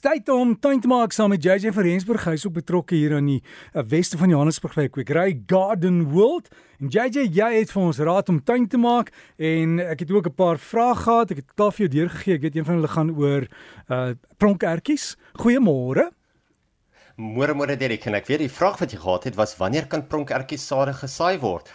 [0.00, 2.24] tyd om tuin te maak saam met JJ van Rensburg.
[2.24, 6.48] Hy's ook betrokke hier aan die uh, weste van Johannesburg by Kwekery Garden World.
[6.80, 10.30] En JJ, jy het vir ons raad om tuin te maak en ek het ook
[10.30, 11.30] 'n paar vrae gehad.
[11.30, 12.34] Ek het klaar vir jou deurgegee.
[12.34, 13.46] Ek weet een van hulle gaan oor
[13.88, 15.16] uh pronkertjies.
[15.36, 16.08] Goeiemôre.
[17.20, 20.06] Môre môre Derek, en ek weet die vraag wat jy gehad het was wanneer kan
[20.08, 21.68] pronkertjies sade gesaai word?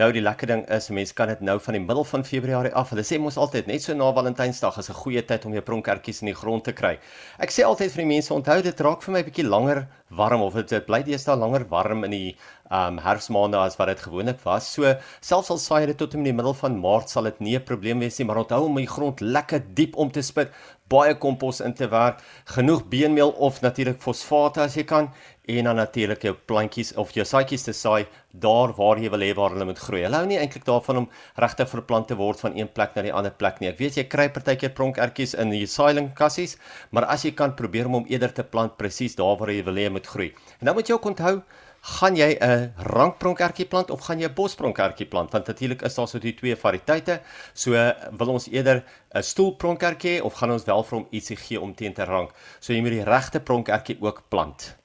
[0.00, 2.88] Nou die lekker ding is mense kan dit nou van die middel van Februarie af.
[2.94, 6.22] Hulle sê mos altyd net so na Valentynsdag is 'n goeie tyd om jou pronkertjies
[6.22, 6.96] in die grond te kry.
[7.38, 10.40] Ek sê altyd vir die mense onthou dit raak vir my 'n bietjie langer warm
[10.40, 12.36] of dit bly deesdae langer warm in die
[12.70, 14.72] um herfsmaande as wat dit gewoonlik was.
[14.72, 17.64] So selfs al saai dit tot in die middel van Maart sal dit nie 'n
[17.64, 20.50] probleem wees nie, maar onthou om die grond lekker diep om te spit,
[20.88, 25.10] baie kompos in te werk, genoeg beenmeel of natuurlik fosfaat as jy kan
[25.48, 29.30] en dan natuurlik jou plantjies of jou saadjies te saai daar waar jy wil hê
[29.34, 30.02] waar hulle moet groei.
[30.04, 31.08] Hulle hou nie eintlik daarvan om
[31.42, 33.70] regtig verplant te word van een plek na die ander plek nie.
[33.72, 36.56] Ek weet jy kry partykeer pronkertjies in die saailing kassies,
[36.90, 39.80] maar as jy kan probeer om hom eerder te plant presies daar waar jy wil
[39.80, 40.30] hê hy moet groei.
[40.60, 41.40] En dan moet jy ook onthou
[41.80, 46.08] gaan jy 'n rankpronkertjie plant of gaan jy 'n bospronkertjie plant want natuurlik is daar
[46.08, 47.20] so die twee variëteite
[47.54, 47.72] so
[48.18, 51.94] wil ons eerder 'n stoelpronkertjie of gaan ons wel vir hom ietsie gee om teen
[51.94, 54.76] te rank so jy moet die regte pronkertjie ook plant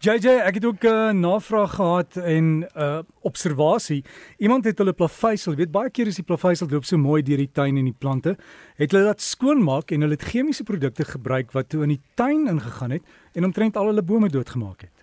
[0.00, 4.04] JJ, ek het ook 'n uh, navraag gehad en 'n uh, observasie.
[4.38, 7.50] Iemand het hulle plaveisel, weet baie keer is die plaveisel loop so mooi deur die
[7.52, 8.36] tuin en die plante,
[8.74, 12.48] het hulle dat skoonmaak en hulle het chemiese produkte gebruik wat toe in die tuin
[12.48, 14.99] ingegaan het en omtrent al hulle bome doodgemaak het.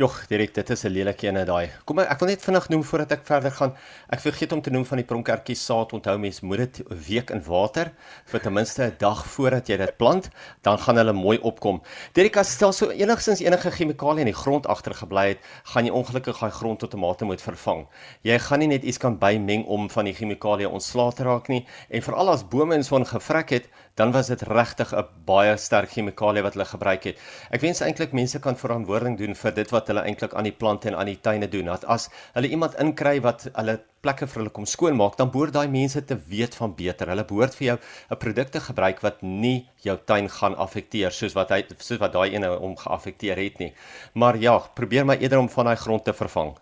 [0.00, 1.68] Jogg, direk, dit is 'n lelike ene daai.
[1.84, 3.74] Kom ek wil net vinnig noem voordat ek verder gaan.
[4.08, 5.92] Ek vergeet om te noem van die pronkertjie saad.
[5.92, 7.92] Onthou mens moet dit 'n week in water
[8.24, 10.30] vir ten minste 'n dag voordat jy dit plant,
[10.62, 11.82] dan gaan hulle mooi opkom.
[12.14, 16.40] Direk, as stel so enigstens enige chemikalie in die grond agtergebly het, gaan jy ongelukkig
[16.40, 17.86] daai grond tot 'n mate moet vervang.
[18.22, 21.66] Jy gaan nie net iets kan bymeng om van die chemikalie ontslae te raak nie
[21.90, 25.90] en veral as bome in son gevrek het, dan was dit regtig 'n baie sterk
[25.90, 27.18] chemikalie wat hulle gebruik het.
[27.50, 30.88] Ek wens eintlik mense kan verantwoording doen vir dit wat hulle eintlik aan die plante
[30.88, 31.64] en aan die tuine doen.
[31.64, 35.68] Dat as hulle iemand inkry wat hulle plekke vir hulle kom skoonmaak, dan behoort daai
[35.68, 37.08] mense te weet van beter.
[37.08, 37.78] Hulle behoort vir jou
[38.10, 42.34] 'n produkte gebruik wat nie jou tuin gaan affekteer soos wat hy soos wat daai
[42.34, 43.74] ene hom geaffekteer het nie.
[44.14, 46.56] Maar ja, probeer maar eerder om van daai grond te vervang.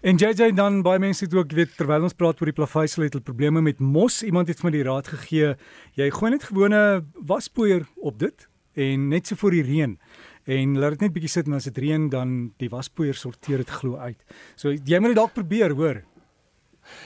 [0.00, 3.14] En JJ dan baie mense het ook weet terwyl ons praat oor die plaveisel het
[3.16, 4.22] hulle probleme met mos.
[4.22, 5.54] Iemand het vir my die raad gegee,
[5.96, 6.80] jy gooi net gewone
[7.16, 9.96] waspoeier op dit en net so voor die reën
[10.46, 13.72] en laat dit net bietjie sit en as dit reën dan die waspoeier sorteer dit
[13.80, 14.20] glo uit.
[14.54, 16.04] So jy moet dit dalk probeer, hoor.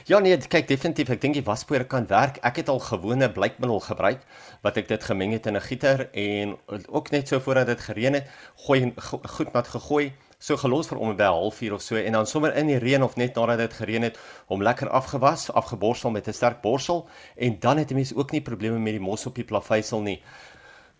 [0.05, 2.37] Ja nee, kyk definitief, ek dink die waspoeier kan werk.
[2.45, 4.27] Ek het al gewone blykmiddel gebruik
[4.67, 8.15] wat ek dit gemeng het in 'n gieter en ook net so voordat dit gereën
[8.15, 8.27] het,
[8.67, 12.57] gooi goed nat gegooi so gelos vir om 'n halfuur of so en dan sommer
[12.57, 14.19] in die reën of net nadat dit gereën het
[14.49, 18.41] om lekker afgewas, afgeborsel met 'n sterk borsel en dan het 'n mens ook nie
[18.41, 20.23] probleme met die mos op die plaveisel nie.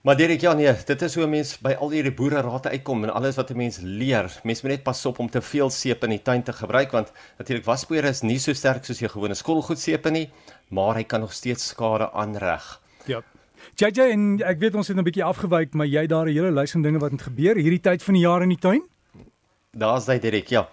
[0.01, 3.11] Maar Derek, ja nee, dit is hoe mense by al hierdie boere raad uitkom en
[3.13, 4.41] alles wat 'n mens leer.
[4.45, 7.13] Mens moet net pas op om te veel seep in die tuin te gebruik want
[7.39, 10.31] natuurlik waspoeier is nie so sterk soos jou gewone skoolgoed seep nie,
[10.69, 12.81] maar hy kan nog steeds skade aanreg.
[13.05, 13.23] Ja.
[13.77, 16.73] JJ en ek weet ons het 'n bietjie afgewyk, maar jy daar 'n hele lys
[16.73, 18.83] van dinge wat moet gebeur hierdie tyd van die jaar in die tuin?
[19.71, 20.65] Daar's hy direk, ja.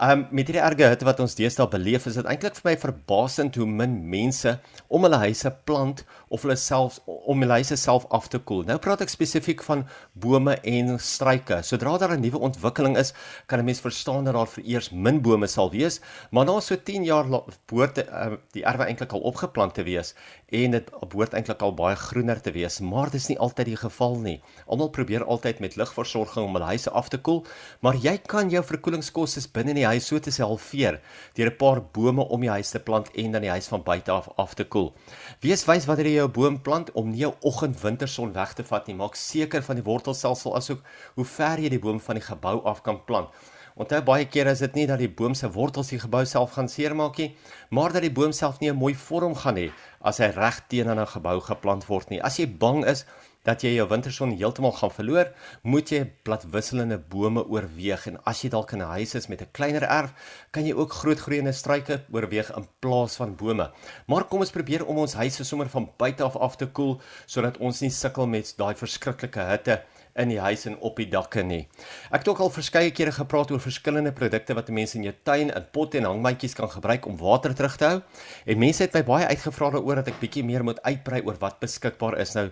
[0.00, 2.72] Ehm um, met hierdie erge hitte wat ons deesdae beleef, is dit eintlik vir my
[2.80, 4.54] verbasend hoe min mense
[4.88, 6.00] om hulle huise plant
[6.32, 8.62] of hulle self om hulle huise self af te koel.
[8.64, 9.82] Nou praat ek spesifiek van
[10.24, 11.58] bome en struike.
[11.68, 13.12] Sodra daar 'n nuwe ontwikkeling is,
[13.46, 16.00] kan 'n mens verstaan dat daar vereers min bome sal wees,
[16.30, 17.28] maar na so 10 jaar
[17.68, 20.14] behoort uh, die erwe eintlik al opgeplant te wees
[20.48, 23.76] en dit behoort eintlik al baie groener te wees, maar dit is nie altyd die
[23.76, 24.40] geval nie.
[24.66, 27.44] Almal probeer altyd met ligversorging om hulle huise af te koel,
[27.80, 31.00] maar jy kan kan jou verkoelingskoste binne in die huis so te sê halveer
[31.34, 34.12] deur 'n paar bome om die huis te plant en dan die huis van buite
[34.12, 34.94] af af te koel.
[35.40, 38.94] Wees wys wanneer jy jou boom plant om nie jou oggendwinterson weg te vat nie.
[38.94, 40.82] Maak seker van die wortelstelsel asook
[41.16, 43.28] hoe ver jy die boom van die gebou af kan plant.
[43.76, 46.68] Onthou baie kere is dit nie dat die boom se wortels die gebou self gaan
[46.68, 47.36] seermaak nie,
[47.70, 51.00] maar dat die boom self nie 'n mooi vorm gaan hê as hy reg teenoor
[51.00, 52.22] 'n gebou geplant word nie.
[52.22, 53.04] As jy bang is
[53.46, 55.30] dat jy jou winterson heeltemal gaan verloor,
[55.62, 59.52] moet jy bladwisselende bome oorweeg en as jy dalk in 'n huis is met 'n
[59.52, 60.12] kleiner erf,
[60.50, 63.70] kan jy ook grootgroeiende struike oorweeg in plaas van bome.
[64.06, 67.58] Maar kom ons probeer om ons huise sommer van buite af af te koel sodat
[67.58, 69.82] ons nie sukkel met daai verskriklike hitte
[70.22, 71.66] in die huis en op die dakke nie.
[72.10, 75.50] Ek het ook al verskeie kere gepraat oor verskillende produkte wat mense in jou tuin
[75.50, 78.00] in potte en hangmatjies kan gebruik om water terug te hou.
[78.46, 81.60] En mense het my baie uitgevra daaroor dat ek bietjie meer moet uitbrei oor wat
[81.60, 82.34] beskikbaar is.
[82.38, 82.48] Nou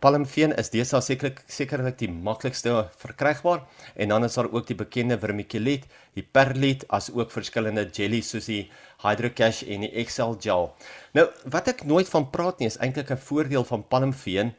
[0.00, 3.64] palmveen is deesdae sekerlik sekerlik die maklikste verkrygbaar
[3.94, 8.48] en dan is daar ook die bekende vermiculite, die perlite as ook verskillende jellies soos
[8.48, 8.64] die
[9.04, 10.70] Hydrocash en die Excel gel.
[11.12, 14.54] Nou wat ek nooit van praat nie is eintlik 'n voordeel van palmveen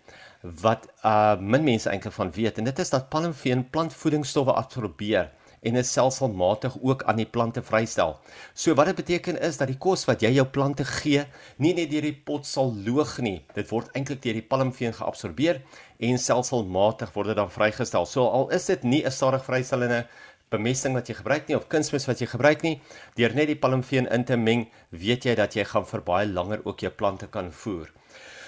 [0.61, 5.73] wat uh min mense eintlik van weet en dit is dat palmveen plantvoedingsstowwe absorbeer en
[5.73, 8.15] dit selfsalmatig ook aan die plante vrystel.
[8.53, 11.25] So wat dit beteken is dat die kos wat jy jou plante gee,
[11.57, 13.41] nie net deur die pot sal loog nie.
[13.55, 15.61] Dit word eintlik deur die palmveen geabsorbeer
[15.97, 18.05] en selfsalmatig word dit dan vrygestel.
[18.05, 20.05] So al is dit nie 'n stadig vrystellende
[20.50, 22.79] bemesting wat jy gebruik nie of kunsmis wat jy gebruik nie,
[23.15, 26.61] deur net die palmveen in te meng, weet jy dat jy gaan vir baie langer
[26.63, 27.91] ook jou plante kan voer.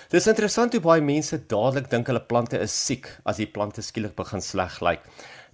[0.10, 4.16] Dis interessant hoe baie mense dadelik dink hulle plante is siek as die plante skielik
[4.18, 5.04] begin sleg lyk.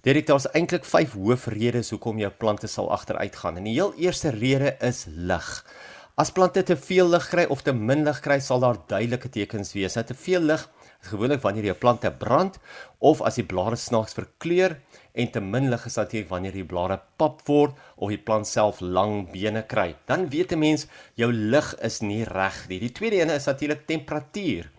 [0.06, 3.58] Derek, daar's eintlik 5 hoofredes hoekom jou plante sal agteruitgaan.
[3.60, 5.50] En die heel eerste rede is lig.
[6.16, 9.74] As plante te veel lig kry of te min lig kry, sal daar duidelike tekens
[9.76, 9.98] wees.
[9.98, 10.64] Nou te veel lig
[11.06, 12.58] gewoonlik wanneer jou plante brand
[12.98, 14.76] of as die blare snaaks verkleur
[15.14, 18.80] en te min lig is natuurlik wanneer die blare pap word of die plant self
[18.80, 19.94] lang bene kry.
[20.06, 22.80] Dan weet 'n mens jou lig is nie reg nie.
[22.80, 24.70] Die tweede een is natuurlik temperatuur.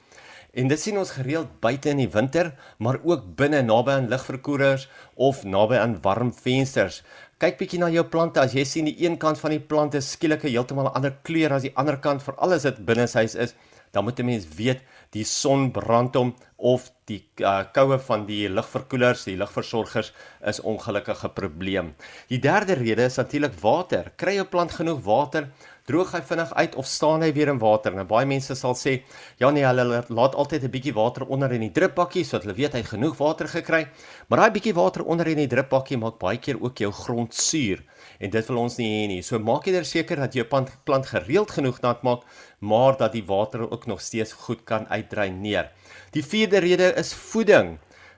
[0.58, 4.88] En dit sien ons gereeld buite in die winter, maar ook binne naby aan ligverkoelers
[5.16, 7.04] of naby aan warm vensters.
[7.38, 8.42] Kyk bietjie na jou plante.
[8.42, 11.62] As jy sien die een kant van die plante skielik heeltemal 'n ander kleur as
[11.62, 13.54] die ander kant, veral as dit binne huis is,
[13.92, 14.82] dan moet 'n mens weet
[15.14, 20.12] die son brand hom of die uh, koue van die ligverkoelers, die ligversorgers
[20.42, 21.94] is ongelukkige probleem.
[22.32, 24.12] Die derde rede is natuurlik water.
[24.18, 25.52] Kry jou plant genoeg water?
[25.88, 27.94] droog hy vinnig uit of staan hy weer in water?
[27.96, 28.98] Nou baie mense sal sê,
[29.40, 32.74] ja nee, hulle laat altyd 'n bietjie water onder in die drupbakkie sodat hulle weet
[32.76, 33.88] hy het genoeg water gekry.
[34.28, 37.84] Maar daai bietjie water onder in die drupbakkie maak baie keer ook jou grond suur
[38.20, 39.22] en dit wil ons nie hê nie.
[39.24, 42.22] So maak jy seker dat jou plant, plant gereeld genoeg nat maak,
[42.60, 45.72] maar dat die water ook nog steeds goed kan uitdreineer.
[46.16, 47.76] Die vierde rede is voeding.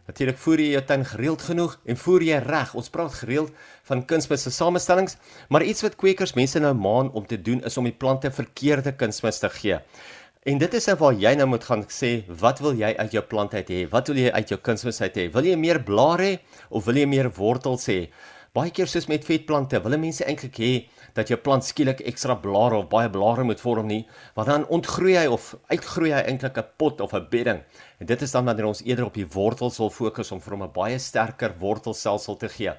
[0.09, 2.71] Natuurlik voer jy jou tuin gereeld genoeg en voer jy reg.
[2.79, 3.51] Ons praat gereeld
[3.89, 5.19] van kunsmis se samestellings,
[5.53, 8.95] maar iets wat kwekers mense nou maan om te doen is om die plante verkeerde
[8.97, 9.77] kunsmis te gee.
[10.49, 12.11] En dit is nou waar jy nou moet gaan sê,
[12.41, 13.83] wat wil jy uit jou plant uit hê?
[13.91, 15.27] Wat wil jy uit jou kunsmis uit hê?
[15.33, 16.37] Wil jy meer blare hê
[16.73, 18.07] of wil jy meer wortels hê?
[18.57, 20.69] Baie keer soos met vetplante, wil mense eintlik hê
[21.13, 23.99] dat jou plant skielik ekstra blare of baie blare moet vorm nie,
[24.33, 27.59] want dan ontgroei hy of uitgroei hy eintlik 'n pot of 'n bedding.
[27.99, 30.63] En dit is dan wanneer ons eerder op die wortels wil fokus om vir hom
[30.63, 32.73] 'n baie sterker wortelstelsel te gee.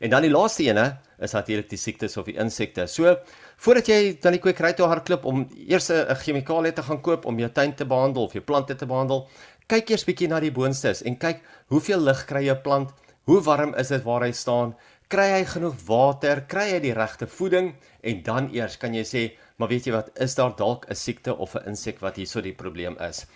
[0.00, 2.88] En dan die laaste ene is natuurlik die siektes of die insekte.
[2.88, 3.16] So
[3.56, 7.38] voordat jy dan die kwekery toe hardloop om eers 'n chemikalie te gaan koop om
[7.38, 9.28] jou tuin te behandel of jou plante te behandel,
[9.68, 12.90] kyk eers bietjie na die boonstes en kyk hoeveel lig kry jou plant,
[13.24, 14.74] hoe warm is dit waar hy staan
[15.12, 17.74] kry hy genoeg water, kry hy die regte voeding
[18.08, 19.22] en dan eers kan jy sê,
[19.60, 22.56] maar weet jy wat, is daar dalk 'n siekte of 'n insek wat hierso die
[22.56, 23.26] probleem is.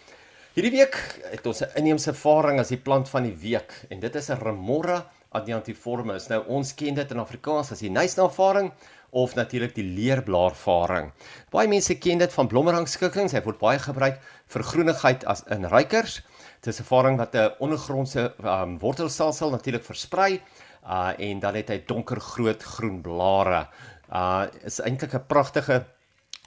[0.55, 0.96] Hierdie week
[1.31, 4.40] het ons 'n inheemse ervaring as die plant van die week en dit is 'n
[4.40, 6.28] Remora adiantiformis.
[6.28, 8.73] Nou ons ken dit in Afrikaans as die nuisnafaring
[9.11, 11.12] of natuurlik die leerblaarfaring.
[11.50, 13.32] Baie mense ken dit van blommerangskikkings.
[13.32, 16.23] Hy word baie gebruik vir groenigheid as in ruikers.
[16.61, 20.40] Dit is 'n ervaring wat 'n ondergrondse um, wortelstelsel natuurlik versprei
[20.86, 23.66] uh en dan het hy donker groot groen blare.
[24.10, 25.84] Uh is eintlik 'n pragtige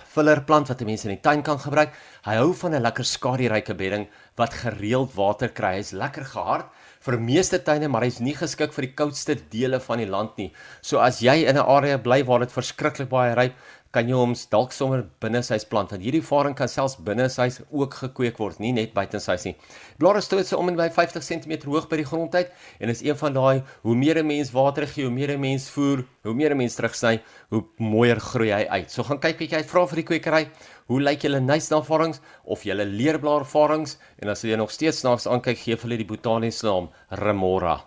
[0.07, 1.91] fillerplant wat mense in die tuin kan gebruik.
[2.25, 5.75] Hy hou van 'n lekker skaduryke bedding wat gereeld water kry.
[5.75, 6.65] Hy's lekker gehard
[6.99, 10.53] vir meeste tuine, maar hy's nie geskik vir die koudste dele van die land nie.
[10.81, 13.53] So as jy in 'n area bly waar dit verskriklik baie ryp,
[13.95, 17.47] kan jy hom dalk sommer binne sy plant want hierdie varing kan selfs binne sy
[17.73, 19.55] ook gekweek word, nie net buite sy nie.
[19.97, 23.01] Blare stoot se om en by 50 cm hoog by die grond uit en is
[23.01, 26.33] een van daai hoe meer 'n mens water gee, hoe meer 'n mens voer, hoe
[26.33, 28.91] meer 'n mens terugsny, hoe mooier groei hy uit.
[28.91, 30.49] So gaan kyk bietjie uit vra vir die kwekery,
[30.87, 35.75] hoe lyk julle nuisnavarings of julle leerblaarvarings en as jy nog steeds snaaks aankyk, gee
[35.75, 37.81] vir hulle die botaniese naam Remora.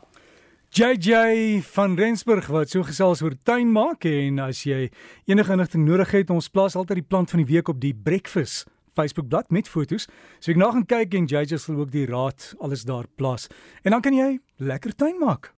[0.73, 4.87] JJ van Rensburg wat so gesels oor tuin maak en as jy
[5.29, 8.65] enige inligting nodig het, ons plaas altyd die plant van die week op die Breakfast
[8.97, 10.07] Facebook bladsy met fotos.
[10.41, 13.51] So ek na gaan kyk en JJ sal ook die raad alles daar plaas.
[13.85, 15.51] En dan kan jy lekker tuin maak.